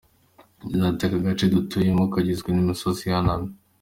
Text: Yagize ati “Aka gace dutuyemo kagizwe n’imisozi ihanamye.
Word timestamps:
Yagize 0.61 0.83
ati 0.87 1.03
“Aka 1.07 1.19
gace 1.25 1.45
dutuyemo 1.53 2.03
kagizwe 2.13 2.49
n’imisozi 2.51 3.01
ihanamye. 3.07 3.51